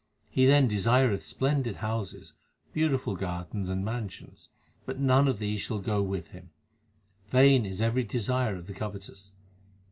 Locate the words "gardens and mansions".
3.15-4.49